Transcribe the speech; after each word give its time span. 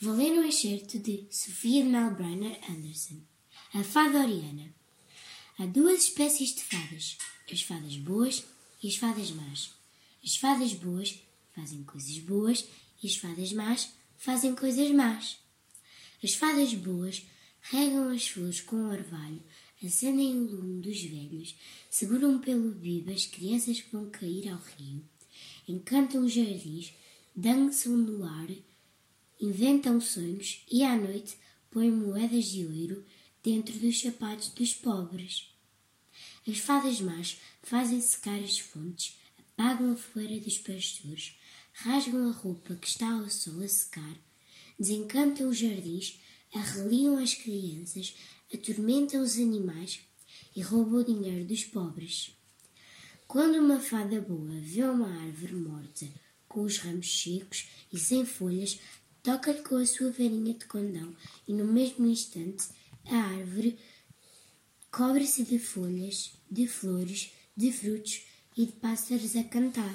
Vou 0.00 0.14
ler 0.14 0.30
um 0.30 0.44
excerto 0.44 0.96
de 0.96 1.26
Sofia 1.28 1.84
Melbrenner 1.84 2.56
Anderson. 2.70 3.20
A 3.74 3.82
fada 3.82 4.20
Oriana. 4.20 4.72
Há 5.58 5.66
duas 5.66 6.04
espécies 6.04 6.54
de 6.54 6.62
fadas, 6.62 7.18
as 7.50 7.62
fadas 7.62 7.96
boas 7.96 8.44
e 8.80 8.86
as 8.86 8.94
fadas 8.94 9.32
más. 9.32 9.74
As 10.24 10.36
fadas 10.36 10.72
boas 10.74 11.20
fazem 11.52 11.82
coisas 11.82 12.16
boas 12.20 12.64
e 13.02 13.08
as 13.08 13.16
fadas 13.16 13.52
más 13.52 13.92
fazem 14.16 14.54
coisas 14.54 14.88
más. 14.92 15.40
As 16.22 16.32
fadas 16.32 16.72
boas 16.74 17.26
regam 17.60 18.08
as 18.10 18.28
flores 18.28 18.60
com 18.60 18.76
orvalho, 18.88 19.42
acendem 19.84 20.32
o 20.36 20.44
lume 20.44 20.80
dos 20.80 21.02
velhos, 21.02 21.56
seguram 21.90 22.38
pelo 22.38 22.70
bibo 22.70 23.10
as 23.10 23.26
crianças 23.26 23.80
que 23.80 23.90
vão 23.90 24.08
cair 24.10 24.48
ao 24.48 24.60
rio, 24.60 25.04
encantam 25.66 26.24
os 26.24 26.32
jardins, 26.32 26.94
dançam 27.34 27.96
no 27.96 28.22
ar, 28.24 28.48
inventam 29.40 30.00
sonhos 30.00 30.64
e 30.70 30.82
à 30.82 30.96
noite 30.96 31.36
põem 31.70 31.90
moedas 31.90 32.46
de 32.46 32.64
ouro 32.64 33.04
dentro 33.42 33.78
dos 33.78 34.00
sapatos 34.00 34.48
dos 34.48 34.74
pobres. 34.74 35.48
As 36.46 36.58
fadas 36.58 37.00
más 37.00 37.38
fazem 37.62 38.00
secar 38.00 38.38
as 38.40 38.58
fontes, 38.58 39.16
apagam 39.38 39.92
a 39.92 39.96
fogueira 39.96 40.40
dos 40.40 40.58
pastores, 40.58 41.34
rasgam 41.72 42.28
a 42.28 42.32
roupa 42.32 42.74
que 42.74 42.88
está 42.88 43.10
ao 43.12 43.28
sol 43.28 43.62
a 43.62 43.68
secar, 43.68 44.16
desencantam 44.78 45.48
os 45.48 45.58
jardins, 45.58 46.18
arreliam 46.54 47.18
as 47.18 47.34
crianças, 47.34 48.14
atormentam 48.52 49.22
os 49.22 49.36
animais 49.36 50.00
e 50.56 50.62
roubam 50.62 51.00
o 51.00 51.04
dinheiro 51.04 51.44
dos 51.44 51.64
pobres. 51.64 52.32
Quando 53.26 53.56
uma 53.56 53.78
fada 53.78 54.20
boa 54.20 54.58
vê 54.60 54.82
uma 54.84 55.22
árvore 55.24 55.54
morta, 55.54 56.08
com 56.48 56.62
os 56.62 56.78
ramos 56.78 57.22
secos 57.22 57.68
e 57.92 57.98
sem 57.98 58.24
folhas, 58.24 58.80
toca-lhe 59.28 59.60
com 59.60 59.76
a 59.76 59.84
sua 59.84 60.10
varinha 60.10 60.54
de 60.54 60.64
condão 60.64 61.14
e 61.46 61.52
no 61.52 61.66
mesmo 61.66 62.06
instante 62.06 62.68
a 63.04 63.14
árvore 63.14 63.78
cobre-se 64.90 65.44
de 65.44 65.58
folhas, 65.58 66.32
de 66.50 66.66
flores, 66.66 67.30
de 67.54 67.70
frutos 67.70 68.22
e 68.56 68.64
de 68.64 68.72
pássaros 68.72 69.36
a 69.36 69.44
cantar. 69.44 69.94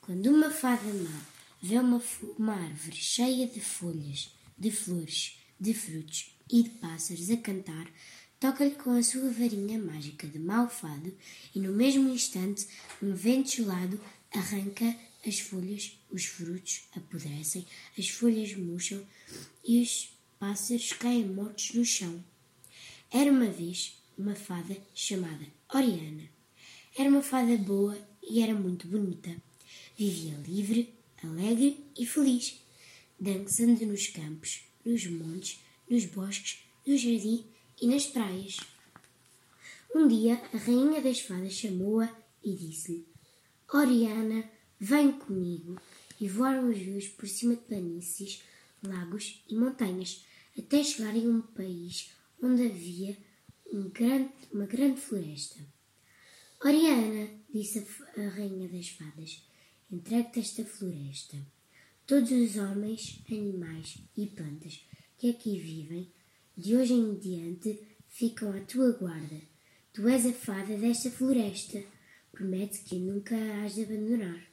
Quando 0.00 0.26
uma 0.26 0.50
fada 0.50 0.92
má 0.92 1.22
vê 1.62 1.78
uma, 1.78 2.02
uma 2.36 2.54
árvore 2.54 2.96
cheia 2.96 3.46
de 3.46 3.60
folhas, 3.60 4.34
de 4.58 4.72
flores, 4.72 5.38
de 5.60 5.72
frutos 5.72 6.36
e 6.50 6.64
de 6.64 6.70
pássaros 6.70 7.30
a 7.30 7.36
cantar, 7.36 7.88
toca-lhe 8.40 8.72
com 8.72 8.90
a 8.90 9.04
sua 9.04 9.30
varinha 9.30 9.78
mágica 9.78 10.26
de 10.26 10.40
mau 10.40 10.68
fado 10.68 11.16
e 11.54 11.60
no 11.60 11.72
mesmo 11.72 12.08
instante 12.08 12.66
um 13.00 13.14
vento 13.14 13.52
gelado 13.52 14.00
arranca 14.34 14.96
as 15.24 15.38
folhas, 15.40 15.98
os 16.10 16.24
frutos 16.24 16.82
apodrecem, 16.96 17.66
as 17.98 18.08
folhas 18.08 18.54
murcham 18.54 19.04
e 19.64 19.80
os 19.80 20.10
pássaros 20.38 20.92
caem 20.92 21.26
mortos 21.26 21.72
no 21.74 21.84
chão. 21.84 22.22
Era 23.10 23.30
uma 23.30 23.46
vez 23.46 23.96
uma 24.18 24.34
fada 24.34 24.76
chamada 24.94 25.46
Oriana. 25.72 26.28
Era 26.96 27.08
uma 27.08 27.22
fada 27.22 27.56
boa 27.56 27.96
e 28.22 28.40
era 28.42 28.54
muito 28.54 28.86
bonita. 28.86 29.34
Vivia 29.96 30.34
livre, 30.46 30.92
alegre 31.22 31.84
e 31.96 32.04
feliz, 32.04 32.60
dançando 33.18 33.86
nos 33.86 34.08
campos, 34.08 34.64
nos 34.84 35.06
montes, 35.06 35.60
nos 35.88 36.04
bosques, 36.06 36.58
no 36.86 36.96
jardim 36.96 37.44
e 37.80 37.86
nas 37.86 38.06
praias. 38.06 38.58
Um 39.94 40.08
dia 40.08 40.42
a 40.52 40.56
rainha 40.56 41.00
das 41.00 41.20
fadas 41.20 41.52
chamou-a 41.52 42.14
e 42.42 42.54
disse-lhe: 42.54 43.06
Oriana, 43.72 44.50
vem 44.82 45.12
comigo. 45.12 45.80
E 46.20 46.28
voaram 46.28 46.68
os 46.68 46.76
rios 46.76 47.08
por 47.08 47.28
cima 47.28 47.54
de 47.54 47.62
planícies, 47.62 48.42
lagos 48.82 49.42
e 49.48 49.56
montanhas, 49.56 50.24
até 50.58 50.82
chegarem 50.82 51.26
a 51.26 51.30
um 51.30 51.40
país 51.40 52.12
onde 52.40 52.66
havia 52.66 53.16
um 53.72 53.88
grande, 53.88 54.32
uma 54.52 54.66
grande 54.66 55.00
floresta. 55.00 55.58
Oriana, 56.64 57.28
disse 57.52 57.84
a, 58.16 58.28
rainha 58.28 58.68
das 58.68 58.88
fadas, 58.90 59.42
entregue-te 59.90 60.40
esta 60.40 60.64
floresta. 60.64 61.36
Todos 62.06 62.30
os 62.30 62.56
homens, 62.56 63.20
animais 63.30 63.98
e 64.16 64.26
plantas 64.26 64.84
que 65.18 65.30
aqui 65.30 65.58
vivem, 65.58 66.12
de 66.56 66.76
hoje 66.76 66.92
em 66.92 67.18
diante, 67.18 67.80
ficam 68.08 68.52
à 68.52 68.60
tua 68.60 68.92
guarda. 68.92 69.40
Tu 69.92 70.06
és 70.08 70.26
a 70.26 70.32
fada 70.32 70.76
desta 70.76 71.10
floresta. 71.10 71.82
Promete 72.30 72.82
que 72.82 72.96
nunca 72.96 73.34
a 73.36 73.64
has 73.64 73.74
de 73.74 73.82
abandonar. 73.82 74.51